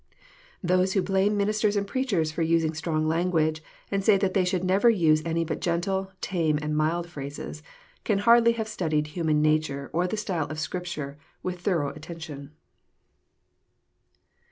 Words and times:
Those 0.63 0.93
who 0.93 1.03
blame 1.03 1.37
ministers 1.37 1.75
and 1.75 1.85
preachers 1.85 2.31
for 2.31 2.41
using 2.41 2.73
strong 2.73 3.07
language, 3.07 3.61
and 3.91 4.03
say 4.03 4.17
that 4.17 4.33
they 4.33 4.43
should 4.43 4.63
never 4.63 4.89
use 4.89 5.21
any 5.23 5.45
but 5.45 5.61
gentle, 5.61 6.11
tame, 6.21 6.57
and 6.59 6.75
mild 6.75 7.07
phrases, 7.07 7.61
can 8.03 8.17
hardly 8.17 8.53
have 8.53 8.67
studied 8.67 9.05
human 9.13 9.43
nature 9.43 9.91
or 9.93 10.07
the 10.07 10.17
style 10.17 10.47
of 10.47 10.59
Scripture 10.59 11.19
with 11.43 11.59
thorough 11.61 11.89
attention. 11.91 12.49